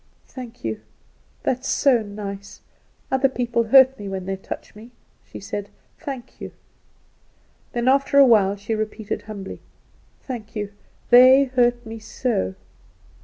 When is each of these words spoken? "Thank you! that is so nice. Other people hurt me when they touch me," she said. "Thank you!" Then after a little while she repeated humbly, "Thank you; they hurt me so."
"Thank 0.27 0.63
you! 0.65 0.79
that 1.43 1.59
is 1.59 1.67
so 1.67 2.01
nice. 2.01 2.61
Other 3.11 3.29
people 3.29 3.65
hurt 3.65 3.99
me 3.99 4.09
when 4.09 4.25
they 4.25 4.35
touch 4.35 4.73
me," 4.75 4.89
she 5.23 5.39
said. 5.39 5.69
"Thank 5.99 6.41
you!" 6.41 6.53
Then 7.73 7.87
after 7.87 8.17
a 8.17 8.21
little 8.21 8.31
while 8.31 8.55
she 8.55 8.73
repeated 8.73 9.21
humbly, 9.21 9.61
"Thank 10.23 10.55
you; 10.55 10.71
they 11.11 11.43
hurt 11.43 11.85
me 11.85 11.99
so." 11.99 12.55